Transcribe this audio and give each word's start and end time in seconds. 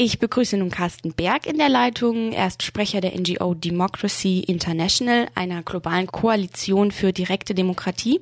Ich 0.00 0.20
begrüße 0.20 0.56
nun 0.56 0.70
Carsten 0.70 1.12
Berg 1.12 1.44
in 1.44 1.58
der 1.58 1.68
Leitung. 1.68 2.30
Er 2.30 2.46
ist 2.46 2.62
Sprecher 2.62 3.00
der 3.00 3.18
NGO 3.18 3.54
Democracy 3.54 4.38
International, 4.46 5.26
einer 5.34 5.64
globalen 5.64 6.06
Koalition 6.06 6.92
für 6.92 7.12
direkte 7.12 7.52
Demokratie, 7.52 8.20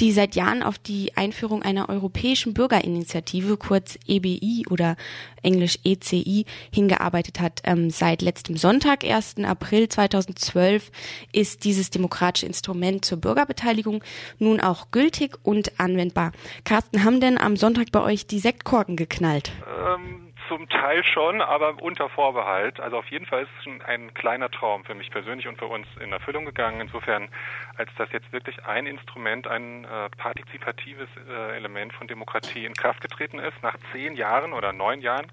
die 0.00 0.10
seit 0.10 0.34
Jahren 0.34 0.64
auf 0.64 0.78
die 0.78 1.16
Einführung 1.16 1.62
einer 1.62 1.88
europäischen 1.88 2.54
Bürgerinitiative, 2.54 3.56
kurz 3.56 4.00
EBI 4.08 4.66
oder 4.68 4.96
englisch 5.44 5.78
ECI, 5.84 6.44
hingearbeitet 6.72 7.38
hat. 7.38 7.60
Ähm, 7.62 7.90
seit 7.90 8.20
letztem 8.20 8.56
Sonntag, 8.56 9.04
1. 9.04 9.44
April 9.44 9.88
2012, 9.88 10.90
ist 11.32 11.62
dieses 11.62 11.90
demokratische 11.90 12.46
Instrument 12.46 13.04
zur 13.04 13.18
Bürgerbeteiligung 13.18 14.02
nun 14.40 14.60
auch 14.60 14.90
gültig 14.90 15.38
und 15.44 15.78
anwendbar. 15.78 16.32
Carsten, 16.64 17.04
haben 17.04 17.20
denn 17.20 17.38
am 17.38 17.56
Sonntag 17.56 17.92
bei 17.92 18.02
euch 18.02 18.26
die 18.26 18.40
Sektkorken 18.40 18.96
geknallt? 18.96 19.52
Ähm 19.86 20.31
zum 20.48 20.68
Teil 20.68 21.04
schon, 21.04 21.40
aber 21.40 21.82
unter 21.82 22.08
Vorbehalt. 22.08 22.80
Also 22.80 22.98
auf 22.98 23.08
jeden 23.08 23.26
Fall 23.26 23.42
ist 23.42 23.50
es 23.58 23.64
schon 23.64 23.82
ein 23.82 24.14
kleiner 24.14 24.50
Traum 24.50 24.84
für 24.84 24.94
mich 24.94 25.10
persönlich 25.10 25.48
und 25.48 25.58
für 25.58 25.66
uns 25.66 25.86
in 26.00 26.12
Erfüllung 26.12 26.44
gegangen. 26.44 26.80
Insofern, 26.80 27.28
als 27.76 27.90
das 27.98 28.10
jetzt 28.12 28.32
wirklich 28.32 28.64
ein 28.64 28.86
Instrument, 28.86 29.46
ein 29.46 29.84
äh, 29.84 30.10
partizipatives 30.10 31.08
äh, 31.28 31.56
Element 31.56 31.92
von 31.92 32.06
Demokratie 32.06 32.64
in 32.64 32.74
Kraft 32.74 33.00
getreten 33.00 33.38
ist, 33.38 33.62
nach 33.62 33.76
zehn 33.92 34.14
Jahren 34.14 34.52
oder 34.52 34.72
neun 34.72 35.00
Jahren, 35.00 35.30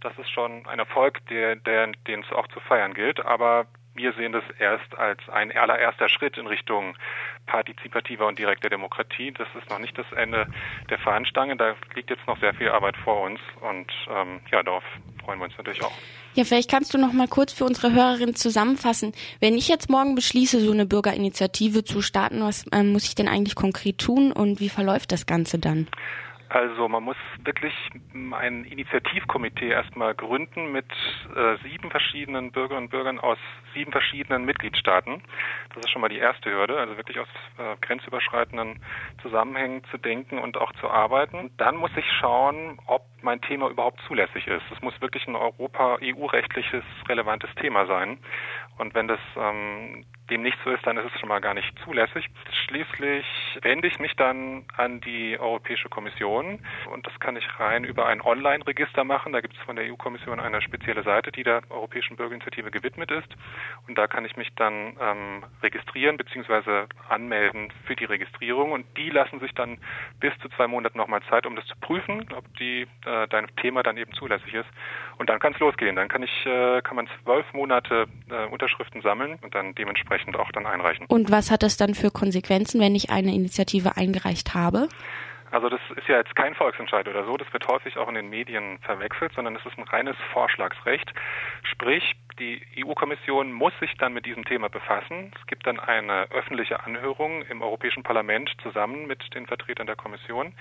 das 0.00 0.16
ist 0.18 0.30
schon 0.30 0.66
ein 0.66 0.78
Erfolg, 0.78 1.24
der, 1.26 1.56
der, 1.56 1.86
den 2.06 2.20
es 2.20 2.32
auch 2.32 2.46
zu 2.48 2.60
feiern 2.60 2.94
gilt. 2.94 3.24
Aber 3.24 3.66
wir 3.94 4.12
sehen 4.14 4.32
das 4.32 4.44
erst 4.58 4.96
als 4.98 5.20
ein 5.28 5.56
allererster 5.56 6.08
Schritt 6.08 6.36
in 6.36 6.46
Richtung 6.46 6.96
partizipativer 7.46 8.26
und 8.26 8.38
direkter 8.38 8.68
Demokratie. 8.68 9.32
Das 9.32 9.48
ist 9.58 9.70
noch 9.70 9.78
nicht 9.78 9.96
das 9.96 10.06
Ende 10.16 10.46
der 10.90 10.98
Fahnenstange. 10.98 11.56
Da 11.56 11.74
liegt 11.94 12.10
jetzt 12.10 12.26
noch 12.26 12.38
sehr 12.40 12.54
viel 12.54 12.68
Arbeit 12.68 12.96
vor 12.96 13.22
uns 13.22 13.40
und 13.60 13.90
ähm, 14.10 14.40
ja, 14.50 14.62
darauf 14.62 14.84
freuen 15.24 15.38
wir 15.38 15.44
uns 15.44 15.56
natürlich 15.56 15.82
auch. 15.82 15.92
Ja, 16.34 16.44
vielleicht 16.44 16.70
kannst 16.70 16.92
du 16.92 16.98
noch 16.98 17.12
mal 17.12 17.28
kurz 17.28 17.52
für 17.52 17.64
unsere 17.64 17.92
Hörerinnen 17.92 18.34
zusammenfassen. 18.34 19.12
Wenn 19.38 19.54
ich 19.54 19.68
jetzt 19.68 19.88
morgen 19.88 20.16
beschließe, 20.16 20.60
so 20.60 20.72
eine 20.72 20.86
Bürgerinitiative 20.86 21.84
zu 21.84 22.02
starten, 22.02 22.42
was 22.42 22.64
ähm, 22.72 22.92
muss 22.92 23.04
ich 23.04 23.14
denn 23.14 23.28
eigentlich 23.28 23.54
konkret 23.54 23.98
tun 23.98 24.32
und 24.32 24.58
wie 24.58 24.68
verläuft 24.68 25.12
das 25.12 25.26
Ganze 25.26 25.58
dann? 25.58 25.86
Also 26.54 26.88
man 26.88 27.02
muss 27.02 27.16
wirklich 27.42 27.74
ein 28.12 28.64
Initiativkomitee 28.64 29.70
erstmal 29.70 30.14
gründen 30.14 30.70
mit 30.70 30.86
äh, 31.34 31.56
sieben 31.64 31.90
verschiedenen 31.90 32.52
Bürgerinnen 32.52 32.84
und 32.84 32.90
Bürgern 32.90 33.18
aus 33.18 33.38
sieben 33.74 33.90
verschiedenen 33.90 34.44
Mitgliedstaaten. 34.44 35.20
Das 35.74 35.84
ist 35.84 35.90
schon 35.90 36.00
mal 36.00 36.08
die 36.08 36.18
erste 36.18 36.52
Hürde, 36.52 36.78
also 36.78 36.96
wirklich 36.96 37.18
aus 37.18 37.26
äh, 37.58 37.74
grenzüberschreitenden 37.80 38.80
Zusammenhängen 39.20 39.82
zu 39.90 39.98
denken 39.98 40.38
und 40.38 40.56
auch 40.56 40.70
zu 40.74 40.88
arbeiten. 40.88 41.50
Dann 41.56 41.74
muss 41.74 41.90
ich 41.96 42.06
schauen, 42.20 42.78
ob 42.86 43.02
mein 43.20 43.40
Thema 43.40 43.68
überhaupt 43.68 44.00
zulässig 44.06 44.46
ist. 44.46 44.62
Es 44.72 44.80
muss 44.80 45.00
wirklich 45.00 45.26
ein 45.26 45.34
Europa-EU-rechtliches 45.34 46.84
relevantes 47.08 47.52
Thema 47.56 47.86
sein. 47.86 48.18
Und 48.78 48.94
wenn 48.94 49.08
das 49.08 49.20
ähm, 49.36 50.04
dem 50.30 50.42
nicht 50.42 50.56
so 50.64 50.70
ist, 50.70 50.86
dann 50.86 50.96
ist 50.96 51.12
es 51.12 51.20
schon 51.20 51.28
mal 51.28 51.40
gar 51.40 51.54
nicht 51.54 51.70
zulässig. 51.84 52.28
Schließlich 52.66 53.26
wende 53.62 53.88
ich 53.88 53.98
mich 53.98 54.16
dann 54.16 54.64
an 54.76 55.00
die 55.02 55.38
Europäische 55.38 55.88
Kommission 55.88 56.60
und 56.90 57.06
das 57.06 57.18
kann 57.20 57.36
ich 57.36 57.46
rein 57.60 57.84
über 57.84 58.06
ein 58.06 58.22
Online-Register 58.22 59.04
machen. 59.04 59.32
Da 59.32 59.40
gibt 59.40 59.54
es 59.54 59.62
von 59.62 59.76
der 59.76 59.84
EU-Kommission 59.92 60.40
eine 60.40 60.62
spezielle 60.62 61.02
Seite, 61.02 61.30
die 61.30 61.42
der 61.42 61.62
Europäischen 61.68 62.16
Bürgerinitiative 62.16 62.70
gewidmet 62.70 63.10
ist. 63.10 63.28
Und 63.86 63.98
da 63.98 64.06
kann 64.06 64.24
ich 64.24 64.36
mich 64.36 64.48
dann 64.56 64.96
ähm, 64.98 65.44
registrieren 65.62 66.16
bzw. 66.16 66.86
anmelden 67.08 67.70
für 67.84 67.96
die 67.96 68.06
Registrierung. 68.06 68.72
Und 68.72 68.86
die 68.96 69.10
lassen 69.10 69.40
sich 69.40 69.52
dann 69.52 69.78
bis 70.20 70.32
zu 70.38 70.48
zwei 70.50 70.66
Monaten 70.66 70.96
nochmal 70.96 71.22
Zeit, 71.28 71.44
um 71.44 71.54
das 71.54 71.66
zu 71.66 71.76
prüfen, 71.80 72.26
ob 72.34 72.44
die, 72.56 72.86
äh, 73.04 73.28
dein 73.28 73.54
Thema 73.56 73.82
dann 73.82 73.98
eben 73.98 74.14
zulässig 74.14 74.54
ist. 74.54 74.68
Und 75.18 75.28
dann 75.28 75.38
kann 75.38 75.52
es 75.52 75.58
losgehen. 75.58 75.96
Dann 75.96 76.08
kann 76.08 76.22
ich, 76.22 76.46
äh, 76.46 76.80
kann 76.80 76.96
man 76.96 77.08
zwölf 77.22 77.52
Monate 77.52 78.06
äh, 78.30 78.46
Unterschriften 78.46 79.02
sammeln 79.02 79.38
und 79.42 79.54
dann 79.54 79.74
dementsprechend 79.74 80.13
auch 80.36 80.50
dann 80.52 80.66
einreichen. 80.66 81.06
Und 81.08 81.30
was 81.30 81.50
hat 81.50 81.62
das 81.62 81.76
dann 81.76 81.94
für 81.94 82.10
Konsequenzen, 82.10 82.80
wenn 82.80 82.94
ich 82.94 83.10
eine 83.10 83.34
Initiative 83.34 83.96
eingereicht 83.96 84.54
habe? 84.54 84.88
Also 85.54 85.68
das 85.68 85.80
ist 85.94 86.08
ja 86.08 86.16
jetzt 86.16 86.34
kein 86.34 86.56
Volksentscheid 86.56 87.06
oder 87.06 87.24
so, 87.24 87.36
das 87.36 87.50
wird 87.52 87.68
häufig 87.68 87.96
auch 87.96 88.08
in 88.08 88.16
den 88.16 88.28
Medien 88.28 88.80
verwechselt, 88.80 89.32
sondern 89.36 89.54
es 89.54 89.64
ist 89.64 89.78
ein 89.78 89.84
reines 89.84 90.16
Vorschlagsrecht. 90.32 91.14
Sprich, 91.62 92.16
die 92.40 92.60
EU-Kommission 92.84 93.52
muss 93.52 93.72
sich 93.78 93.96
dann 93.98 94.12
mit 94.12 94.26
diesem 94.26 94.44
Thema 94.44 94.68
befassen. 94.68 95.32
Es 95.38 95.46
gibt 95.46 95.68
dann 95.68 95.78
eine 95.78 96.28
öffentliche 96.32 96.82
Anhörung 96.84 97.42
im 97.42 97.62
Europäischen 97.62 98.02
Parlament 98.02 98.50
zusammen 98.64 99.06
mit 99.06 99.32
den 99.36 99.46
Vertretern 99.46 99.86
der 99.86 99.94
Kommission. 99.94 100.54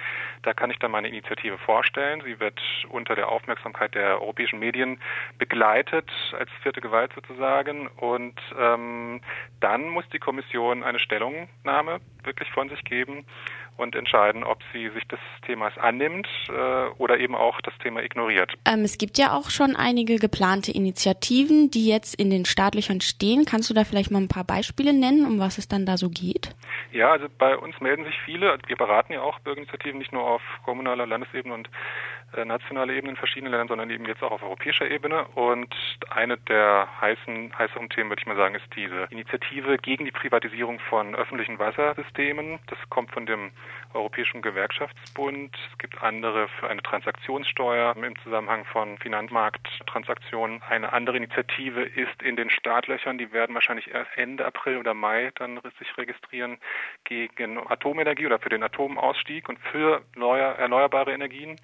Da 0.43 0.53
kann 0.53 0.69
ich 0.69 0.77
dann 0.77 0.91
meine 0.91 1.07
Initiative 1.07 1.57
vorstellen. 1.57 2.21
Sie 2.23 2.39
wird 2.39 2.61
unter 2.89 3.15
der 3.15 3.29
Aufmerksamkeit 3.29 3.95
der 3.95 4.21
europäischen 4.21 4.59
Medien 4.59 4.99
begleitet, 5.39 6.11
als 6.37 6.51
vierte 6.61 6.81
Gewalt 6.81 7.11
sozusagen. 7.15 7.87
Und 7.87 8.39
ähm, 8.59 9.21
dann 9.59 9.89
muss 9.89 10.07
die 10.09 10.19
Kommission 10.19 10.83
eine 10.83 10.99
Stellungnahme 10.99 11.99
wirklich 12.23 12.51
von 12.51 12.69
sich 12.69 12.83
geben 12.83 13.25
und 13.77 13.95
entscheiden, 13.95 14.43
ob 14.43 14.59
sie 14.71 14.89
sich 14.89 15.07
des 15.07 15.19
Themas 15.45 15.77
annimmt 15.77 16.27
äh, 16.49 16.87
oder 16.97 17.19
eben 17.19 17.35
auch 17.35 17.59
das 17.61 17.73
Thema 17.79 18.01
ignoriert. 18.01 18.53
Ähm, 18.65 18.81
es 18.81 18.97
gibt 18.97 19.17
ja 19.17 19.33
auch 19.33 19.49
schon 19.49 19.75
einige 19.75 20.17
geplante 20.17 20.71
Initiativen, 20.71 21.71
die 21.71 21.87
jetzt 21.87 22.15
in 22.15 22.29
den 22.29 22.45
Startlöchern 22.45 23.01
stehen. 23.01 23.45
Kannst 23.45 23.69
du 23.69 23.73
da 23.73 23.83
vielleicht 23.83 24.11
mal 24.11 24.21
ein 24.21 24.27
paar 24.27 24.43
Beispiele 24.43 24.93
nennen, 24.93 25.25
um 25.25 25.39
was 25.39 25.57
es 25.57 25.67
dann 25.67 25.85
da 25.85 25.97
so 25.97 26.09
geht? 26.09 26.55
Ja, 26.91 27.11
also 27.11 27.27
bei 27.37 27.57
uns 27.57 27.79
melden 27.81 28.05
sich 28.05 28.15
viele. 28.25 28.57
Wir 28.67 28.75
beraten 28.75 29.13
ja 29.13 29.21
auch 29.21 29.39
Bürgerinitiativen 29.39 29.97
nicht 29.97 30.13
nur 30.13 30.23
auf 30.23 30.41
kommunaler 30.63 31.07
Landesebene 31.07 31.53
und 31.53 31.69
äh, 32.35 32.45
nationaler 32.45 32.93
Ebene 32.93 33.11
in 33.11 33.17
verschiedenen 33.17 33.51
Ländern, 33.51 33.67
sondern 33.67 33.89
eben 33.89 34.05
jetzt 34.05 34.23
auch 34.23 34.31
auf 34.31 34.43
europäischer 34.43 34.89
Ebene. 34.89 35.25
Und 35.35 35.73
eine 36.09 36.37
der 36.37 36.87
heißen, 37.01 37.57
heißeren 37.57 37.89
Themen, 37.89 38.09
würde 38.09 38.21
ich 38.21 38.27
mal 38.27 38.35
sagen, 38.35 38.55
ist 38.55 38.65
diese 38.75 39.07
Initiative 39.09 39.77
gegen 39.77 40.05
die 40.05 40.11
Privatisierung 40.11 40.79
von 40.89 41.15
öffentlichen 41.15 41.59
Wassersystemen. 41.59 42.59
Das 42.67 42.79
kommt 42.89 43.11
von 43.11 43.25
dem 43.25 43.51
Europäischen 43.93 44.41
Gewerkschaftsbund. 44.41 45.55
Es 45.71 45.77
gibt 45.77 46.01
andere 46.01 46.47
für 46.59 46.69
eine 46.69 46.81
Transaktionssteuer 46.81 47.95
im 47.95 48.17
Zusammenhang 48.23 48.65
von 48.65 48.97
Finanzmarkttransaktionen. 48.97 50.61
Eine 50.63 50.93
andere 50.93 51.17
Initiative 51.17 51.83
ist 51.83 52.21
in 52.23 52.35
den 52.35 52.49
Startlöchern. 52.49 53.17
Die 53.17 53.31
werden 53.31 53.53
wahrscheinlich 53.53 53.93
erst 53.93 54.09
Ende 54.15 54.45
April 54.45 54.77
oder 54.77 54.93
Mai 54.93 55.31
dann 55.35 55.59
sich 55.79 55.97
registrieren 55.97 56.57
gegen 57.03 57.59
Atomenergie 57.69 58.25
oder 58.25 58.39
für 58.39 58.49
den 58.49 58.63
Atomausstieg 58.63 59.47
und 59.49 59.59
für 59.59 60.01
neue, 60.15 60.43
erneuerbare 60.43 61.13
Energien 61.13 61.59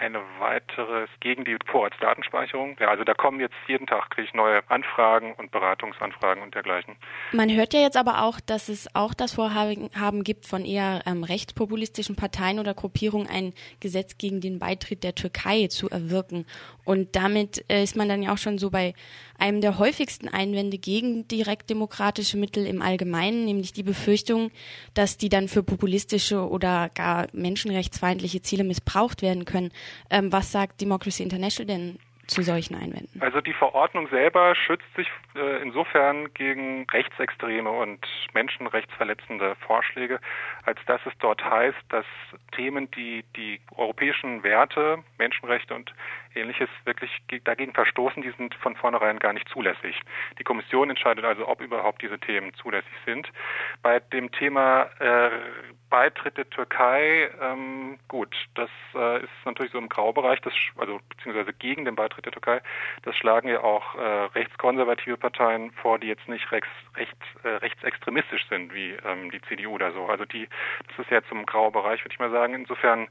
eine 0.00 0.20
weiteres 0.38 1.08
gegen 1.20 1.44
die 1.44 1.56
Vorratsdatenspeicherung. 1.66 2.76
Ja, 2.80 2.88
also 2.88 3.04
da 3.04 3.14
kommen 3.14 3.40
jetzt 3.40 3.56
jeden 3.66 3.86
Tag 3.86 4.10
kriege 4.10 4.28
ich 4.28 4.34
neue 4.34 4.60
Anfragen 4.70 5.34
und 5.34 5.50
Beratungsanfragen 5.50 6.42
und 6.42 6.54
dergleichen. 6.54 6.96
Man 7.32 7.54
hört 7.54 7.74
ja 7.74 7.80
jetzt 7.80 7.96
aber 7.96 8.22
auch, 8.22 8.40
dass 8.40 8.68
es 8.68 8.94
auch 8.94 9.14
das 9.14 9.34
Vorhaben 9.34 10.24
gibt 10.24 10.46
von 10.46 10.64
eher 10.64 11.02
ähm, 11.06 11.24
rechtspopulistischen 11.24 12.16
Parteien 12.16 12.58
oder 12.58 12.74
Gruppierungen 12.74 13.28
ein 13.28 13.52
Gesetz 13.80 14.18
gegen 14.18 14.40
den 14.40 14.58
Beitritt 14.58 15.04
der 15.04 15.14
Türkei 15.14 15.66
zu 15.68 15.90
erwirken. 15.90 16.46
Und 16.84 17.16
damit 17.16 17.64
äh, 17.70 17.82
ist 17.82 17.96
man 17.96 18.08
dann 18.08 18.22
ja 18.22 18.32
auch 18.32 18.38
schon 18.38 18.58
so 18.58 18.70
bei 18.70 18.94
einem 19.38 19.60
der 19.60 19.78
häufigsten 19.78 20.28
Einwände 20.28 20.78
gegen 20.78 21.28
direktdemokratische 21.28 22.36
Mittel 22.36 22.66
im 22.66 22.82
Allgemeinen, 22.82 23.44
nämlich 23.44 23.72
die 23.72 23.82
Befürchtung, 23.82 24.50
dass 24.94 25.16
die 25.16 25.28
dann 25.28 25.48
für 25.48 25.62
populistische 25.62 26.48
oder 26.48 26.90
gar 26.94 27.28
menschenrechtsfeindliche 27.32 28.42
Ziele 28.42 28.64
missbraucht 28.64 29.22
werden 29.22 29.44
können. 29.44 29.70
Ähm, 30.10 30.32
was 30.32 30.52
sagt 30.52 30.80
Democracy 30.80 31.22
International 31.22 31.66
denn 31.66 31.98
zu 32.28 32.42
solchen 32.42 32.74
Einwänden? 32.74 33.20
Also 33.20 33.40
die 33.40 33.54
Verordnung 33.54 34.08
selber 34.08 34.54
schützt 34.54 34.94
sich 34.94 35.08
äh, 35.34 35.62
insofern 35.62 36.32
gegen 36.34 36.86
rechtsextreme 36.90 37.70
und 37.70 38.06
menschenrechtsverletzende 38.34 39.56
Vorschläge, 39.66 40.20
als 40.64 40.78
dass 40.86 41.00
es 41.06 41.12
dort 41.20 41.42
heißt, 41.42 41.78
dass 41.88 42.04
Themen, 42.52 42.90
die 42.92 43.24
die 43.34 43.60
europäischen 43.76 44.42
Werte, 44.42 44.98
Menschenrechte 45.16 45.74
und 45.74 45.92
ähnliches 46.38 46.68
wirklich 46.84 47.10
dagegen 47.44 47.72
verstoßen, 47.74 48.22
die 48.22 48.30
sind 48.30 48.54
von 48.56 48.76
vornherein 48.76 49.18
gar 49.18 49.32
nicht 49.32 49.48
zulässig. 49.48 50.00
Die 50.38 50.44
Kommission 50.44 50.90
entscheidet 50.90 51.24
also, 51.24 51.48
ob 51.48 51.60
überhaupt 51.60 52.02
diese 52.02 52.18
Themen 52.18 52.54
zulässig 52.54 52.92
sind. 53.04 53.28
Bei 53.82 54.00
dem 54.00 54.30
Thema 54.32 54.84
äh, 55.00 55.30
Beitritt 55.90 56.36
der 56.36 56.48
Türkei, 56.50 57.30
ähm, 57.40 57.98
gut, 58.08 58.34
das 58.54 58.70
äh, 58.94 59.22
ist 59.22 59.30
natürlich 59.44 59.72
so 59.72 59.78
im 59.78 59.88
Graubereich, 59.88 60.40
das, 60.42 60.52
also 60.76 61.00
beziehungsweise 61.08 61.52
gegen 61.54 61.84
den 61.84 61.94
Beitritt 61.94 62.26
der 62.26 62.32
Türkei. 62.32 62.60
Das 63.02 63.16
schlagen 63.16 63.48
ja 63.48 63.62
auch 63.62 63.94
äh, 63.94 64.00
rechtskonservative 64.34 65.16
Parteien 65.16 65.72
vor, 65.72 65.98
die 65.98 66.08
jetzt 66.08 66.28
nicht 66.28 66.50
rechts, 66.52 66.68
rechts, 66.96 67.16
äh, 67.42 67.48
rechtsextremistisch 67.48 68.46
sind, 68.48 68.74
wie 68.74 68.96
ähm, 69.04 69.30
die 69.30 69.40
CDU 69.42 69.74
oder 69.74 69.92
so. 69.92 70.06
Also 70.06 70.24
die, 70.26 70.48
das 70.88 70.98
ist 71.06 71.10
ja 71.10 71.22
zum 71.24 71.46
Graubereich, 71.46 72.04
würde 72.04 72.12
ich 72.12 72.20
mal 72.20 72.30
sagen. 72.30 72.54
Insofern 72.54 73.08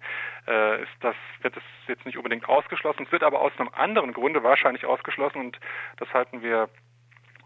äh, 0.47 0.83
ist 0.83 0.91
das, 1.01 1.15
wird 1.41 1.57
es 1.57 1.63
jetzt 1.87 2.05
nicht 2.05 2.17
unbedingt 2.17 2.47
ausgeschlossen. 2.47 3.07
Wird 3.17 3.23
aber 3.23 3.41
aus 3.41 3.51
einem 3.57 3.71
anderen 3.73 4.13
Grunde 4.13 4.43
wahrscheinlich 4.43 4.85
ausgeschlossen 4.85 5.39
und 5.39 5.59
das 5.97 6.07
halten 6.13 6.43
wir 6.43 6.69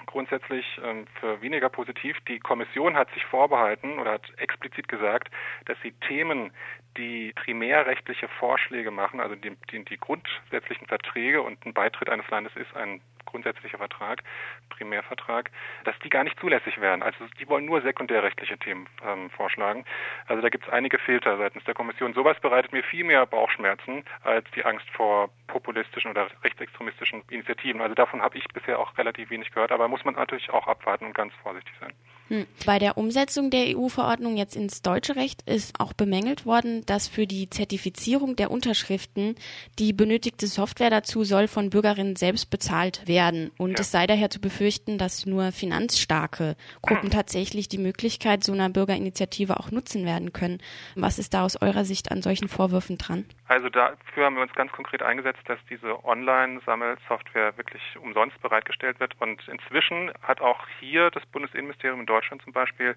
grundsätzlich 0.06 0.66
ähm, 0.84 1.08
für 1.18 1.42
weniger 1.42 1.70
positiv. 1.70 2.18
Die 2.28 2.40
Kommission 2.40 2.98
hat 2.98 3.10
sich 3.14 3.24
vorbehalten 3.24 3.98
oder 3.98 4.12
hat 4.12 4.38
explizit 4.38 4.90
gesagt, 4.90 5.32
dass 5.68 5.78
sie 5.82 5.94
Themen, 6.06 6.52
die 6.98 7.32
primärrechtliche 7.36 8.28
Vorschläge 8.28 8.92
machen, 8.92 9.22
also 9.22 9.36
die, 9.36 9.56
die, 9.72 9.86
die 9.86 9.98
grundsätzlichen 9.98 10.88
Verträge 10.88 11.42
und 11.42 11.66
ein 11.66 11.74
Beitritt 11.74 12.10
eines 12.10 12.30
Landes 12.30 12.54
ist 12.58 12.76
ein 12.76 13.00
grundsätzlicher 13.26 13.78
Vertrag, 13.78 14.24
Primärvertrag, 14.70 15.52
dass 15.84 15.98
die 16.00 16.10
gar 16.10 16.24
nicht 16.24 16.40
zulässig 16.40 16.80
wären. 16.80 17.04
Also 17.04 17.26
die 17.40 17.48
wollen 17.48 17.66
nur 17.66 17.82
sekundärrechtliche 17.82 18.58
Themen 18.58 18.88
ähm, 19.06 19.30
vorschlagen. 19.30 19.86
Also 20.28 20.42
da 20.42 20.50
gibt 20.50 20.66
es 20.66 20.74
einige 20.74 20.98
Filter 21.00 21.38
seitens 21.38 21.64
der 21.66 21.74
Kommission. 21.74 22.14
Sowas 22.14 22.40
bereitet 22.40 22.72
mir 22.72 22.84
viel 22.84 23.04
mehr 23.04 23.26
Bauchschmerzen 23.26 24.04
als 24.24 24.50
die 24.56 24.66
Angst 24.66 24.90
vor 24.92 25.30
populistischen 25.48 26.12
oder 26.12 26.28
rechtsextremistischen 26.44 27.24
Initiativen. 27.30 27.82
Also 27.82 27.96
davon 27.96 28.22
habe 28.22 28.38
ich 28.38 28.46
bisher 28.54 28.80
auch 28.80 28.98
relativ 28.98 29.30
wenig 29.30 29.52
gehört, 29.52 29.72
aber 29.72 29.88
muss 29.88 30.06
man 30.06 30.16
natürlich 30.16 30.50
auch 30.50 30.68
abwarten 30.68 31.06
und 31.06 31.14
ganz 31.14 31.34
vorsichtig 31.44 31.74
sein. 31.80 31.94
Hm. 32.32 32.46
Bei 32.66 32.80
der 32.80 32.98
Umsetzung 32.98 33.50
der 33.50 33.78
EU-Verordnung 33.78 34.38
jetzt 34.38 34.56
ins 34.56 34.82
deutsche 34.82 35.18
Recht 35.18 35.42
ist 35.42 35.78
auch 35.82 35.92
bemängelt 35.92 36.46
worden, 36.46 36.86
dass 36.86 37.10
für 37.10 37.28
die 37.28 37.50
Zertifizierung 37.50 38.38
der 38.38 38.52
Unterschriften 38.52 39.36
die 39.80 39.92
benötigte 39.92 40.48
Software 40.48 40.90
dazu 40.90 41.26
soll 41.26 41.50
von 41.50 41.70
Bürgerinnen 41.70 42.16
selbst 42.16 42.50
bezahlt 42.50 43.06
werden. 43.06 43.52
Und 43.58 43.72
ja. 43.72 43.82
es 43.82 43.92
sei 43.92 44.08
daher 44.08 44.30
zu 44.30 44.40
befürchten, 44.40 44.98
dass 44.98 45.26
nur 45.26 45.52
finanzstarke 45.52 46.56
Gruppen 46.82 47.10
tatsächlich 47.10 47.68
die 47.68 47.78
Möglichkeit 47.78 48.46
so 48.46 48.54
einer 48.54 48.70
Bürgerinitiative 48.70 49.60
auch 49.60 49.70
nutzen 49.70 50.06
werden 50.06 50.32
können. 50.32 50.60
Was 50.96 51.20
ist 51.20 51.34
da 51.34 51.44
aus 51.44 51.62
eurer 51.62 51.84
Sicht 51.84 52.12
an 52.12 52.22
solchen 52.22 52.48
Vorwürfen 52.48 52.98
dran? 52.98 53.26
Also 53.52 53.68
dafür 53.68 54.24
haben 54.24 54.36
wir 54.36 54.44
uns 54.44 54.54
ganz 54.54 54.72
konkret 54.72 55.04
eingesetzt, 55.04 55.42
dass 55.44 55.60
diese 55.70 56.06
Online-Sammelsoftware 56.06 57.58
wirklich 57.58 57.82
umsonst 58.02 58.42
bereitgestellt 58.42 59.02
wird. 59.02 59.14
Und 59.20 59.46
inzwischen 59.50 60.10
hat 60.22 60.40
auch 60.40 60.66
hier 60.80 61.12
das 61.12 61.26
Bundesinnenministerium 61.26 62.00
in 62.00 62.06
Deutschland 62.06 62.42
zum 62.44 62.54
Beispiel 62.54 62.96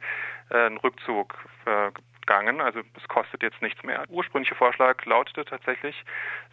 äh, 0.51 0.67
einen 0.67 0.77
Rückzug 0.77 1.37
gegangen. 2.25 2.61
Also 2.61 2.81
es 2.97 3.09
kostet 3.09 3.43
jetzt 3.43 3.61
nichts 3.63 3.83
mehr. 3.83 3.99
Der 3.99 4.11
ursprüngliche 4.11 4.55
Vorschlag 4.55 5.05
lautete 5.05 5.45
tatsächlich 5.45 5.95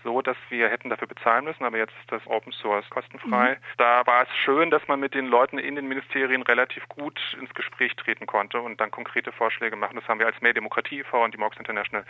so, 0.03 0.21
dass 0.21 0.37
wir 0.49 0.69
hätten 0.69 0.89
dafür 0.89 1.07
bezahlen 1.07 1.45
müssen, 1.45 1.63
aber 1.63 1.77
jetzt 1.77 1.93
ist 2.01 2.11
das 2.11 2.25
Open 2.27 2.51
Source 2.51 2.89
kostenfrei. 2.89 3.51
Mhm. 3.51 3.57
Da 3.77 4.05
war 4.05 4.23
es 4.23 4.29
schön, 4.43 4.69
dass 4.69 4.87
man 4.87 4.99
mit 4.99 5.13
den 5.13 5.27
Leuten 5.27 5.57
in 5.57 5.75
den 5.75 5.87
Ministerien 5.87 6.41
relativ 6.41 6.87
gut 6.89 7.19
ins 7.39 7.53
Gespräch 7.53 7.95
treten 7.95 8.25
konnte 8.25 8.59
und 8.59 8.79
dann 8.81 8.91
konkrete 8.91 9.31
Vorschläge 9.31 9.75
machen. 9.75 9.95
Das 9.95 10.07
haben 10.07 10.19
wir 10.19 10.25
als 10.25 10.41
Mehr 10.41 10.53
Demokratie 10.53 10.99
e.V. 10.99 11.23
und 11.23 11.33
die 11.33 11.37
Mox 11.37 11.57
International 11.57 12.05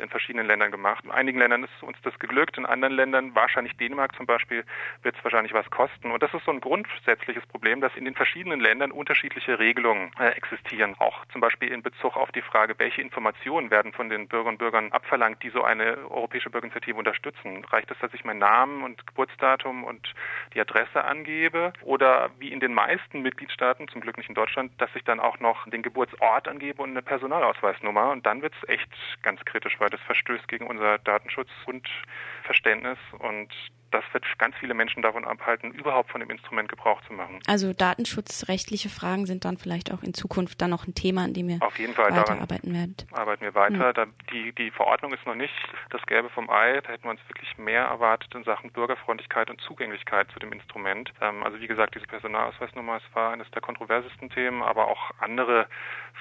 in 0.00 0.08
verschiedenen 0.08 0.46
Ländern 0.46 0.70
gemacht. 0.70 1.04
In 1.04 1.10
einigen 1.10 1.38
Ländern 1.38 1.64
ist 1.64 1.82
uns 1.82 1.96
das 2.02 2.18
geglückt, 2.18 2.58
in 2.58 2.66
anderen 2.66 2.94
Ländern, 2.94 3.34
wahrscheinlich 3.34 3.76
Dänemark 3.76 4.14
zum 4.16 4.26
Beispiel, 4.26 4.64
wird 5.02 5.16
es 5.16 5.24
wahrscheinlich 5.24 5.52
was 5.52 5.68
kosten. 5.70 6.10
Und 6.10 6.22
das 6.22 6.32
ist 6.34 6.44
so 6.44 6.50
ein 6.50 6.60
grundsätzliches 6.60 7.46
Problem, 7.46 7.80
dass 7.80 7.94
in 7.96 8.04
den 8.04 8.14
verschiedenen 8.14 8.60
Ländern 8.60 8.90
unterschiedliche 8.90 9.58
Regelungen 9.58 10.10
äh, 10.18 10.28
existieren. 10.30 10.94
Auch 10.98 11.24
zum 11.26 11.40
Beispiel 11.40 11.72
in 11.72 11.82
Bezug 11.82 12.16
auf 12.16 12.32
die 12.32 12.42
Frage, 12.42 12.74
welche 12.78 13.02
Informationen 13.02 13.70
werden 13.70 13.92
von 13.92 14.08
den 14.08 14.28
Bürgern 14.28 14.54
und 14.54 14.58
Bürgern 14.58 14.92
abverlangt, 14.92 15.42
die 15.42 15.50
so 15.50 15.62
eine 15.62 15.98
europäische 16.10 16.50
Bürgerinitiative 16.50 16.96
unterstützen. 16.96 17.64
Reicht 17.66 17.90
es, 17.90 17.98
dass 17.98 18.14
ich 18.14 18.24
meinen 18.24 18.38
Namen 18.38 18.82
und 18.82 19.06
Geburtsdatum 19.06 19.84
und 19.84 20.14
die 20.54 20.60
Adresse 20.60 21.04
angebe? 21.04 21.72
Oder 21.82 22.30
wie 22.38 22.52
in 22.52 22.60
den 22.60 22.74
meisten 22.74 23.22
Mitgliedstaaten, 23.22 23.88
zum 23.88 24.00
Glück 24.00 24.16
nicht 24.16 24.28
in 24.28 24.34
Deutschland, 24.34 24.72
dass 24.78 24.90
ich 24.94 25.04
dann 25.04 25.20
auch 25.20 25.40
noch 25.40 25.68
den 25.68 25.82
Geburtsort 25.82 26.48
angebe 26.48 26.82
und 26.82 26.90
eine 26.90 27.02
Personalausweisnummer? 27.02 28.10
Und 28.10 28.26
dann 28.26 28.42
wird 28.42 28.54
es 28.60 28.68
echt 28.68 28.90
ganz 29.22 29.44
kritisch, 29.44 29.78
weil 29.78 29.89
das 29.90 30.00
verstößt 30.02 30.46
gegen 30.48 30.66
unser 30.66 30.98
Datenschutzgrundverständnis 30.98 32.98
und 33.18 33.48
das 33.90 34.04
wird 34.12 34.24
ganz 34.38 34.54
viele 34.56 34.74
Menschen 34.74 35.02
davon 35.02 35.24
abhalten, 35.24 35.72
überhaupt 35.72 36.10
von 36.10 36.20
dem 36.20 36.30
Instrument 36.30 36.68
Gebrauch 36.68 37.00
zu 37.06 37.12
machen. 37.12 37.40
Also 37.46 37.72
datenschutzrechtliche 37.72 38.88
Fragen 38.88 39.26
sind 39.26 39.44
dann 39.44 39.58
vielleicht 39.58 39.92
auch 39.92 40.02
in 40.02 40.14
Zukunft 40.14 40.60
dann 40.62 40.70
noch 40.70 40.86
ein 40.86 40.94
Thema, 40.94 41.24
an 41.24 41.34
dem 41.34 41.48
ihr 41.48 41.58
Auf 41.60 41.78
jeden 41.78 41.94
Fall 41.94 42.14
weiterarbeiten 42.14 42.72
werdet. 42.72 43.06
Arbeiten 43.12 43.42
wir 43.42 43.54
weiter. 43.54 43.92
Da, 43.92 44.06
die, 44.32 44.52
die 44.52 44.70
Verordnung 44.70 45.12
ist 45.12 45.26
noch 45.26 45.34
nicht 45.34 45.54
das 45.90 46.00
Gelbe 46.06 46.28
vom 46.30 46.48
Ei. 46.50 46.80
Da 46.80 46.92
hätten 46.92 47.04
wir 47.04 47.10
uns 47.10 47.20
wirklich 47.28 47.58
mehr 47.58 47.84
erwartet 47.84 48.34
in 48.34 48.44
Sachen 48.44 48.70
Bürgerfreundlichkeit 48.70 49.50
und 49.50 49.60
Zugänglichkeit 49.60 50.30
zu 50.32 50.38
dem 50.38 50.52
Instrument. 50.52 51.12
Ähm, 51.20 51.42
also 51.42 51.60
wie 51.60 51.66
gesagt, 51.66 51.94
diese 51.94 52.06
Personalausweisnummer, 52.06 52.96
es 52.96 53.14
war 53.14 53.32
eines 53.32 53.50
der 53.50 53.62
kontroversesten 53.62 54.30
Themen, 54.30 54.62
aber 54.62 54.88
auch 54.88 55.10
andere 55.18 55.66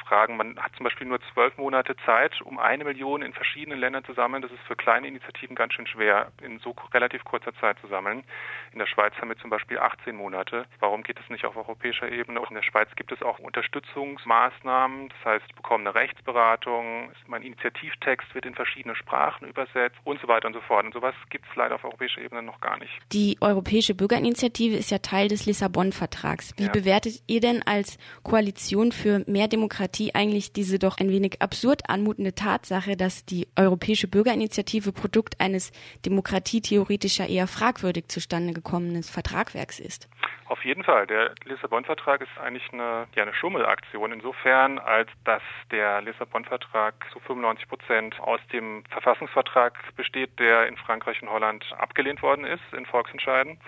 Fragen. 0.07 0.37
Man 0.37 0.57
hat 0.59 0.75
zum 0.75 0.85
Beispiel 0.85 1.07
nur 1.07 1.19
zwölf 1.33 1.57
Monate 1.57 1.95
Zeit, 2.05 2.41
um 2.41 2.57
eine 2.57 2.83
Million 2.83 3.21
in 3.21 3.33
verschiedenen 3.33 3.79
Ländern 3.79 4.03
zu 4.03 4.13
sammeln. 4.13 4.41
Das 4.41 4.51
ist 4.51 4.61
für 4.67 4.75
kleine 4.75 5.07
Initiativen 5.07 5.55
ganz 5.55 5.73
schön 5.73 5.87
schwer, 5.87 6.31
in 6.41 6.59
so 6.59 6.75
relativ 6.93 7.23
kurzer 7.23 7.53
Zeit 7.55 7.58
zu 7.81 7.87
sammeln. 7.87 8.23
In 8.71 8.79
der 8.79 8.85
Schweiz 8.85 9.13
haben 9.15 9.29
wir 9.29 9.37
zum 9.37 9.49
Beispiel 9.49 9.79
18 9.79 10.15
Monate. 10.15 10.65
Warum 10.79 11.03
geht 11.03 11.19
es 11.19 11.29
nicht 11.29 11.45
auf 11.45 11.55
europäischer 11.55 12.11
Ebene? 12.11 12.39
In 12.49 12.55
der 12.55 12.63
Schweiz 12.63 12.89
gibt 12.95 13.11
es 13.11 13.21
auch 13.21 13.39
Unterstützungsmaßnahmen. 13.39 15.09
Das 15.09 15.25
heißt, 15.25 15.45
ich 15.47 15.55
bekomme 15.55 15.89
eine 15.89 15.95
Rechtsberatung, 15.95 17.11
mein 17.27 17.41
Initiativtext 17.41 18.33
wird 18.35 18.45
in 18.45 18.53
verschiedene 18.53 18.95
Sprachen 18.95 19.47
übersetzt 19.47 19.97
und 20.03 20.21
so 20.21 20.27
weiter 20.27 20.47
und 20.47 20.53
so 20.53 20.61
fort. 20.61 20.85
Und 20.85 20.93
sowas 20.93 21.15
gibt 21.29 21.45
es 21.49 21.55
leider 21.55 21.75
auf 21.75 21.83
europäischer 21.83 22.21
Ebene 22.21 22.43
noch 22.43 22.61
gar 22.61 22.77
nicht. 22.77 22.91
Die 23.11 23.37
Europäische 23.41 23.95
Bürgerinitiative 23.95 24.75
ist 24.75 24.91
ja 24.91 24.99
Teil 24.99 25.27
des 25.27 25.45
Lissabon-Vertrags. 25.45 26.53
Wie 26.57 26.65
ja. 26.65 26.71
bewertet 26.71 27.21
ihr 27.27 27.39
denn 27.39 27.63
als 27.65 27.97
Koalition 28.23 28.91
für 28.91 29.23
mehr 29.27 29.47
Demokratie 29.47 30.13
eigentlich 30.13 30.53
diese 30.53 30.79
doch 30.79 30.97
ein 30.99 31.09
wenig 31.09 31.41
absurd 31.41 31.89
anmutende 31.89 32.35
Tatsache, 32.35 32.95
dass 32.95 33.25
die 33.25 33.47
Europäische 33.55 34.07
Bürgerinitiative 34.07 34.91
Produkt 34.91 35.39
eines 35.39 35.71
demokratietheoretischer 36.05 37.27
eher 37.27 37.47
fragwürdig 37.49 38.07
zustande 38.07 38.53
gekommenes 38.53 39.09
Vertragwerks 39.09 39.79
ist. 39.79 40.07
Auf 40.49 40.65
jeden 40.65 40.83
Fall. 40.83 41.05
Der 41.05 41.35
Lissabon-Vertrag 41.45 42.21
ist 42.21 42.39
eigentlich 42.39 42.67
eine, 42.73 43.07
ja, 43.15 43.21
eine 43.21 43.35
Schummelaktion 43.35 44.11
insofern, 44.11 44.79
als 44.79 45.07
dass 45.23 45.43
der 45.71 46.01
Lissabon-Vertrag 46.01 46.95
zu 47.13 47.19
95 47.19 47.67
Prozent 47.67 48.19
aus 48.19 48.39
dem 48.51 48.83
Verfassungsvertrag 48.89 49.77
besteht, 49.95 50.39
der 50.39 50.67
in 50.67 50.75
Frankreich 50.75 51.21
und 51.21 51.29
Holland 51.29 51.63
abgelehnt 51.77 52.23
worden 52.23 52.45
ist 52.45 52.63
in 52.75 52.87
Volksentscheiden. 52.87 53.59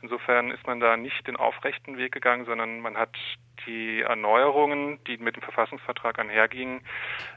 Insofern 0.00 0.52
ist 0.52 0.64
man 0.64 0.78
da 0.78 0.96
nicht 0.96 1.26
den 1.26 1.36
aufrechten 1.36 1.98
Weg 1.98 2.12
gegangen, 2.12 2.44
sondern 2.44 2.80
man 2.80 2.96
hat 2.96 3.16
die 3.66 4.02
Erneuerungen, 4.02 5.02
die 5.04 5.18
mit 5.18 5.36
dem 5.36 5.42
Verfassungsvertrag 5.42 6.18
einhergingen, 6.18 6.80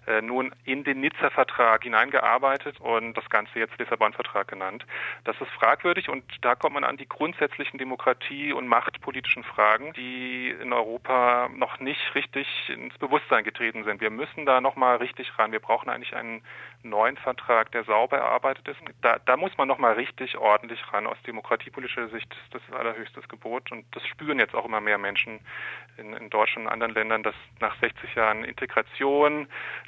äh, 0.07 0.21
nun 0.21 0.53
in 0.65 0.83
den 0.83 1.01
Nizza-Vertrag 1.01 1.83
hineingearbeitet 1.83 2.79
und 2.79 3.13
das 3.13 3.29
Ganze 3.29 3.59
jetzt 3.59 3.77
Lissabon-Vertrag 3.77 4.47
genannt. 4.47 4.85
Das 5.23 5.39
ist 5.39 5.51
fragwürdig 5.51 6.09
und 6.09 6.23
da 6.41 6.55
kommt 6.55 6.73
man 6.73 6.83
an 6.83 6.97
die 6.97 7.07
grundsätzlichen 7.07 7.77
Demokratie- 7.77 8.53
und 8.53 8.67
machtpolitischen 8.67 9.43
Fragen, 9.43 9.93
die 9.93 10.49
in 10.49 10.73
Europa 10.73 11.49
noch 11.55 11.79
nicht 11.79 12.15
richtig 12.15 12.47
ins 12.69 12.97
Bewusstsein 12.97 13.43
getreten 13.43 13.83
sind. 13.83 14.01
Wir 14.01 14.09
müssen 14.09 14.45
da 14.45 14.61
nochmal 14.61 14.97
richtig 14.97 15.37
ran. 15.37 15.51
Wir 15.51 15.59
brauchen 15.59 15.89
eigentlich 15.89 16.15
einen 16.15 16.43
neuen 16.83 17.17
Vertrag, 17.17 17.71
der 17.71 17.83
sauber 17.83 18.17
erarbeitet 18.17 18.67
ist. 18.67 18.79
Da, 19.01 19.17
da 19.25 19.37
muss 19.37 19.55
man 19.57 19.67
nochmal 19.67 19.93
richtig 19.93 20.37
ordentlich 20.37 20.81
ran. 20.91 21.07
Aus 21.07 21.17
demokratiepolitischer 21.25 22.09
Sicht 22.09 22.33
ist 22.33 22.55
das 22.55 22.61
allerhöchstes 22.77 23.27
Gebot 23.27 23.71
und 23.71 23.85
das 23.91 24.05
spüren 24.07 24.39
jetzt 24.39 24.55
auch 24.55 24.65
immer 24.65 24.81
mehr 24.81 24.97
Menschen 24.97 25.39
in, 25.97 26.10
in 26.13 26.29
Deutschland 26.29 26.67
und 26.67 26.73
anderen 26.73 26.93
Ländern, 26.93 27.23
dass 27.23 27.35
nach 27.59 27.79
60 27.79 28.15
Jahren 28.15 28.43
Integration, 28.43 29.47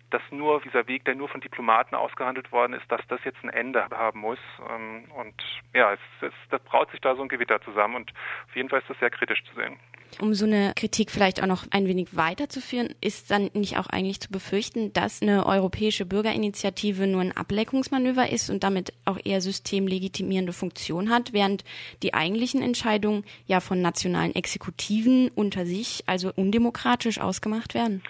dass 0.10 0.22
nur 0.32 0.62
dieser 0.62 0.88
Weg, 0.88 1.06
der 1.06 1.16
nur 1.16 1.30
von 1.30 1.42
Diplomaten 1.42 1.96
ausgehandelt 1.96 2.52
worden 2.52 2.74
ist, 2.74 2.90
dass 2.92 3.02
das 3.08 3.24
jetzt 3.24 3.44
ein 3.44 3.50
Ende 3.50 3.86
haben 3.90 4.20
muss. 4.20 4.40
Ähm, 4.70 5.06
und 5.16 5.34
ja, 5.74 5.94
es, 5.94 6.00
es, 6.22 6.34
das 6.50 6.62
braut 6.64 6.92
sich 6.92 7.02
da 7.02 7.16
so 7.16 7.22
ein 7.22 7.30
Gewitter 7.30 7.62
zusammen 7.62 7.96
und 7.96 8.14
auf 8.48 8.56
jeden 8.56 8.70
Fall 8.70 8.80
ist 8.80 8.90
das 8.90 9.00
sehr 9.00 9.10
kritisch 9.10 9.44
zu 9.46 9.56
sehen. 9.56 9.78
Um 10.20 10.34
so 10.34 10.46
eine 10.46 10.74
Kritik 10.76 11.12
vielleicht 11.12 11.42
auch 11.42 11.48
noch 11.48 11.66
ein 11.72 11.88
wenig 11.88 12.16
weiterzuführen, 12.16 12.94
ist 13.02 13.32
dann 13.32 13.50
nicht 13.54 13.78
auch 13.78 13.88
eigentlich 13.88 14.20
zu 14.20 14.30
befürchten, 14.30 14.94
dass 14.94 15.22
eine 15.22 15.46
europäische 15.46 16.06
Bürgerinitiative 16.06 17.08
nur 17.08 17.22
ein 17.22 17.36
Ableckungsmanöver 17.36 18.30
ist 18.30 18.50
und 18.50 18.64
damit 18.64 18.94
auch 19.06 19.18
eher 19.24 19.42
systemlegitimierende 19.42 20.54
Funktion 20.54 21.10
hat, 21.10 21.34
während 21.34 21.64
die 22.04 22.14
eigentlichen 22.14 22.62
Entscheidungen 22.62 23.24
ja 23.48 23.60
von 23.60 23.82
nationalen 23.82 24.36
Exekutiven 24.36 25.30
unter 25.34 25.66
sich, 25.66 26.04
also 26.14 26.32
undemokratisch 26.36 27.20
ausgemacht 27.20 27.74
werden? 27.74 28.04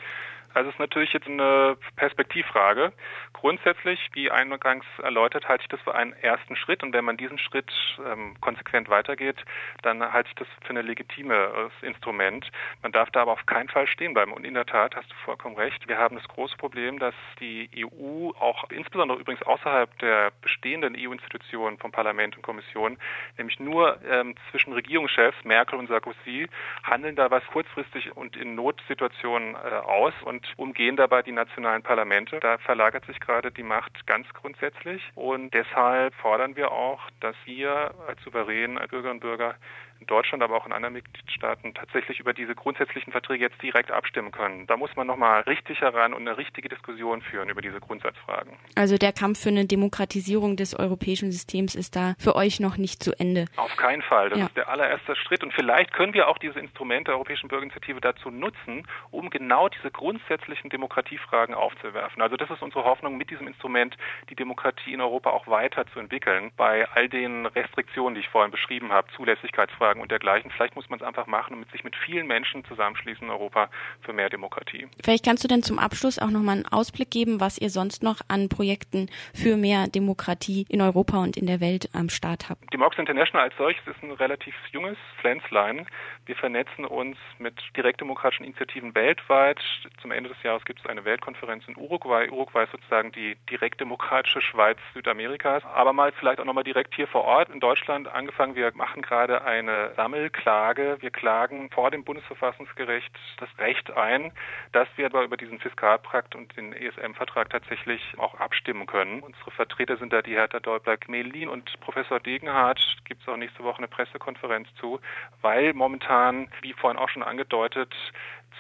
Also 0.54 0.70
es 0.70 0.76
ist 0.76 0.80
natürlich 0.80 1.14
jetzt 1.14 1.28
eine 1.28 1.78
Perspektivfrage. 1.96 2.94
Grundsätzlich, 3.34 4.00
wie 4.14 4.30
eingangs 4.30 4.86
erläutert, 5.02 5.48
halte 5.48 5.64
ich 5.64 5.68
das 5.70 5.82
für 5.82 5.96
einen 5.96 6.14
ersten 6.14 6.56
Schritt 6.56 6.84
und 6.84 6.94
wenn 6.94 7.06
man 7.06 7.18
diesen 7.18 7.40
Schritt 7.40 7.72
ähm, 8.06 8.36
konsequent 8.40 8.90
weitergeht, 8.90 9.44
dann 9.82 10.02
halte 10.14 10.30
ich 10.30 10.36
das 10.36 10.48
für 10.64 10.74
ein 10.74 10.86
legitimes 10.86 11.72
Instrument. 11.82 12.50
Man 12.82 12.92
darf 12.92 13.10
da 13.12 13.24
aber 13.24 13.32
auf 13.32 13.46
keinen 13.46 13.70
Fall 13.70 13.88
stehen 13.88 14.14
bleiben. 14.14 14.32
Und 14.32 14.46
in 14.46 14.54
der 14.54 14.66
Tat 14.66 14.96
hast 14.96 15.10
du 15.10 15.16
vollkommen 15.26 15.56
recht. 15.56 15.88
Wir 15.88 15.98
haben 15.98 16.16
das 16.16 16.28
große 16.28 16.56
Problem, 16.58 17.00
dass 17.00 17.16
die 17.40 17.70
EU 17.76 18.32
auch 18.40 18.70
insbesondere 18.70 19.20
übrigens 19.20 19.42
außerhalb 19.44 19.98
der 20.00 20.32
bestehenden 20.42 20.96
EU-Institutionen 20.98 21.78
vom 21.78 21.92
Parlament 21.92 22.36
und 22.36 22.44
Kommission, 22.44 22.98
nämlich 23.38 23.60
nur 23.60 24.00
ähm, 24.10 24.36
zwischen 24.52 24.74
Regierungschefs 24.74 25.44
Merkel 25.44 25.80
und 25.80 25.88
Sarkozy, 25.88 26.48
handeln 26.84 27.16
da 27.16 27.32
was 27.32 27.46
kurzfristig 27.48 28.16
und 28.16 28.36
in 28.36 28.56
Notsituationen 28.56 29.56
äh, 29.56 29.58
aus 29.58 30.14
und 30.24 30.43
und 30.58 30.74
umgehen 30.74 30.96
dabei 30.96 31.22
die 31.22 31.32
nationalen 31.32 31.84
Parlamente. 31.84 32.40
Da 32.40 32.58
verlagert 32.58 33.06
sich 33.06 33.20
gerade 33.20 33.52
die 33.52 33.64
Macht 33.64 34.06
ganz 34.08 34.28
grundsätzlich 34.34 35.02
und 35.16 35.54
deshalb 35.54 36.14
fordern 36.16 36.56
wir 36.56 36.72
auch, 36.72 37.02
dass 37.20 37.36
wir 37.46 37.94
als 38.08 38.22
Souverän, 38.24 38.78
als 38.78 38.90
Bürgerinnen 38.90 39.18
und 39.18 39.22
Bürger 39.22 39.56
in 40.04 40.08
Deutschland, 40.08 40.44
aber 40.44 40.58
auch 40.58 40.66
in 40.66 40.74
anderen 40.74 40.94
Mitgliedstaaten 40.94 41.74
tatsächlich 41.74 42.20
über 42.20 42.34
diese 42.34 42.56
grundsätzlichen 42.56 43.12
Verträge 43.12 43.46
jetzt 43.46 43.62
direkt 43.62 43.92
abstimmen 43.92 44.32
können. 44.32 44.68
Da 44.68 44.76
muss 44.76 44.96
man 44.96 45.08
nochmal 45.08 45.42
richtig 45.42 45.80
heran 45.82 46.14
und 46.14 46.28
eine 46.28 46.38
richtige 46.38 46.68
Diskussion 46.68 47.22
führen 47.22 47.50
über 47.50 47.62
diese 47.62 47.80
Grundsatzfragen. 47.80 48.54
Also 48.76 48.98
der 48.98 49.14
Kampf 49.14 49.42
für 49.42 49.50
eine 49.50 49.66
Demokratisierung 49.66 50.58
des 50.58 50.78
europäischen 50.78 51.32
Systems 51.32 51.76
ist 51.76 51.96
da 51.96 52.16
für 52.20 52.36
euch 52.36 52.60
noch 52.60 52.78
nicht 52.78 53.02
zu 53.02 53.18
Ende. 53.18 53.46
Auf 53.56 53.76
keinen 53.78 54.02
Fall. 54.02 54.30
Das 54.30 54.40
ja. 54.40 54.46
ist 54.46 54.58
der 54.58 54.68
allererste 54.70 55.16
Schritt. 55.16 55.44
Und 55.44 55.54
vielleicht 55.54 55.94
können 55.94 56.14
wir 56.14 56.28
auch 56.28 56.38
diese 56.38 56.60
Instrumente 56.60 57.12
der 57.12 57.16
Europäischen 57.16 57.48
Bürgerinitiative 57.48 58.02
dazu 58.02 58.30
nutzen, 58.30 58.86
um 59.12 59.30
genau 59.30 59.70
diese 59.70 59.90
grundsätzlichen 59.90 60.70
Demokratiefragen 60.70 61.56
aufzuwerfen. 61.56 62.22
Also 62.22 62.36
das 62.36 62.50
ist 62.50 62.62
unsere 62.62 62.84
Hoffnung, 62.84 63.18
mit 63.18 63.30
diesem 63.30 63.48
Instrument 63.48 63.96
die 64.30 64.36
Demokratie 64.36 64.94
in 64.94 65.02
Europa 65.02 65.30
auch 65.30 65.48
weiterzuentwickeln. 65.48 66.52
Bei 66.58 66.88
all 66.90 67.08
den 67.08 67.46
Restriktionen, 67.46 68.16
die 68.16 68.22
ich 68.22 68.30
vorhin 68.30 68.52
beschrieben 68.52 68.92
habe, 68.92 69.08
Zulässigkeitsfragen, 69.16 69.93
Umfragen 69.94 70.02
und 70.02 70.12
dergleichen. 70.12 70.52
Vielleicht 70.52 70.76
muss 70.76 70.90
man 70.90 71.00
es 71.00 71.06
einfach 71.06 71.28
machen 71.28 71.56
und 71.56 71.72
sich 71.72 71.84
mit 71.84 71.96
vielen 71.96 72.28
Menschen 72.28 72.66
zusammenschließen 72.66 73.26
in 73.26 73.32
Europa 73.32 73.70
für 74.02 74.14
mehr 74.14 74.30
Demokratie. 74.30 74.88
Vielleicht 75.04 75.26
kannst 75.26 75.44
du 75.44 75.48
denn 75.48 75.64
zum 75.64 75.80
Abschluss 75.80 76.20
auch 76.20 76.30
nochmal 76.30 76.56
einen 76.56 76.66
Ausblick 76.66 77.12
geben, 77.12 77.40
was 77.40 77.58
ihr 77.58 77.70
sonst 77.70 78.04
noch 78.04 78.22
an 78.28 78.50
Projekten 78.50 79.10
für 79.34 79.56
mehr 79.58 79.88
Demokratie 79.88 80.66
in 80.70 80.82
Europa 80.82 81.18
und 81.18 81.38
in 81.38 81.48
der 81.48 81.62
Welt 81.62 81.90
am 81.94 82.10
Start 82.10 82.50
habt. 82.50 82.74
Democracy 82.74 83.02
International 83.02 83.46
als 83.46 83.58
solches 83.58 83.86
ist 83.88 84.02
ein 84.04 84.12
relativ 84.12 84.56
junges 84.72 84.98
Pflänzlein. 85.20 85.86
Wir 86.26 86.36
vernetzen 86.36 86.86
uns 86.86 87.18
mit 87.38 87.62
direktdemokratischen 87.76 88.46
Initiativen 88.46 88.96
weltweit. 88.96 89.60
Zum 90.02 90.12
Ende 90.12 90.30
des 90.30 90.42
Jahres 90.44 90.64
gibt 90.66 90.80
es 90.80 90.86
eine 90.86 91.06
Weltkonferenz 91.06 91.68
in 91.68 91.78
Uruguay. 91.78 92.30
Uruguay 92.30 92.64
ist 92.64 92.72
sozusagen 92.72 93.12
die 93.12 93.36
direktdemokratische 93.50 94.42
Schweiz 94.42 94.78
Südamerikas. 94.94 95.64
Aber 95.66 95.94
mal 95.94 96.12
vielleicht 96.14 96.40
auch 96.40 96.46
nochmal 96.46 96.64
direkt 96.64 96.96
hier 96.96 97.08
vor 97.08 97.24
Ort 97.24 97.50
in 97.50 97.60
Deutschland 97.60 98.08
angefangen. 98.08 98.56
Wir 98.56 98.72
machen 98.76 99.02
gerade 99.02 99.44
eine 99.74 99.94
Sammelklage. 99.96 100.98
Wir 101.00 101.12
klagen 101.12 101.70
vor 101.72 101.92
dem 101.92 102.04
Bundesverfassungsgericht 102.04 103.12
das 103.38 103.50
Recht 103.58 103.92
ein, 103.92 104.32
dass 104.72 104.88
wir 104.96 105.06
aber 105.06 105.24
über 105.24 105.38
diesen 105.38 105.60
Fiskalpakt 105.60 106.36
und 106.36 106.56
den 106.58 106.74
ESM-Vertrag 106.74 107.50
tatsächlich 107.50 108.02
auch 108.18 108.36
abstimmen 108.36 108.86
können. 108.86 109.22
Unsere 109.22 109.52
Vertreter 109.52 109.98
sind 109.98 110.14
da 110.14 110.22
die 110.22 110.36
Hertha 110.36 110.60
Däubler-Gmelin 110.60 111.50
und 111.50 111.80
Professor 111.82 112.20
Degenhardt. 112.20 112.98
Gibt 113.06 113.22
es 113.22 113.28
auch 113.28 113.38
nächste 113.38 113.64
Woche 113.64 113.80
eine 113.80 113.88
Pressekonferenz 113.88 114.68
zu, 114.80 115.00
weil 115.42 115.74
momentan, 115.74 116.50
wie 116.62 116.74
vorhin 116.74 117.00
auch 117.00 117.10
schon 117.10 117.24
angedeutet, 117.24 117.94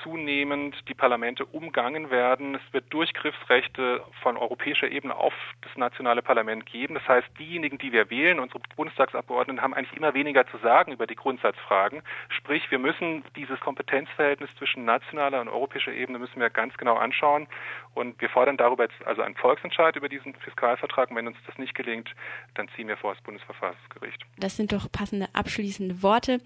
zunehmend 0.02 0.76
die 0.88 0.94
Parlamente 0.94 1.46
umgangen 1.46 2.10
werden. 2.10 2.56
Es 2.56 2.74
wird 2.74 2.92
Durchgriffsrechte 2.92 4.04
von 4.22 4.38
europäischer 4.38 4.90
Ebene 4.90 5.16
auf 5.16 5.34
das 5.62 5.76
nationale 5.76 6.22
Parlament 6.22 6.66
geben. 6.66 6.96
Das 6.96 7.08
heißt, 7.08 7.28
diejenigen, 7.40 7.78
die 7.78 7.92
wir 7.92 8.10
wählen, 8.10 8.40
unsere 8.40 8.60
Bundestagsabgeordneten, 8.76 9.62
haben 9.62 9.74
eigentlich 9.74 9.96
immer 9.98 10.14
weniger 10.14 10.46
zu 10.48 10.58
sagen 10.58 10.92
über 10.92 11.08
die 11.08 11.16
Grundsatzfragen. 11.16 12.02
Sprich, 12.30 12.70
wir 12.72 12.80
müssen 12.80 13.24
dieses 13.36 13.60
Kompetenzverhältnis 13.60 14.50
zwischen 14.58 14.86
nationaler 14.86 15.42
und 15.42 15.50
europäischer 15.50 15.94
Ebene 15.94 16.20
müssen 16.20 16.40
wir 16.40 16.50
ganz 16.50 16.76
genau 16.78 16.96
anschauen. 16.96 17.48
Und 17.94 18.20
wir 18.20 18.30
fordern 18.30 18.58
darüber 18.58 18.84
jetzt 18.84 19.06
also 19.06 19.22
einen 19.22 19.36
Volksentscheid 19.36 19.96
über 19.96 20.10
diesen 20.10 20.34
Fiskalvertrag. 20.36 21.12
Und 21.12 21.18
wenn 21.18 21.28
uns 21.28 21.38
das 21.46 21.58
nicht 21.58 21.76
gelingt, 21.76 22.10
dann 22.56 22.68
ziehen 22.76 22.88
wir 22.88 22.98
vor 22.98 23.14
das 23.14 23.24
Bundesverfassungsgericht. 23.24 24.24
Das 24.38 24.58
sind 24.58 24.74
doch 24.74 24.92
passende 24.92 25.28
abschließende 25.34 26.02
Worte. 26.02 26.40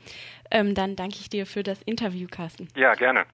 Ähm, 0.52 0.76
dann 0.76 0.96
danke 0.96 1.16
ich 1.20 1.30
dir 1.30 1.46
für 1.46 1.64
das 1.64 1.82
Interview, 1.84 2.28
Carsten. 2.30 2.68
Ja, 2.76 2.94
gerne. 2.96 3.26